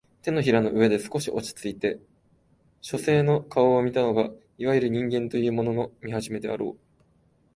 [0.23, 0.31] 掌
[0.63, 2.01] の上で少し落ちついて
[2.81, 6.79] 書生の顔を見たのがいわゆる人間というものの見始めであろう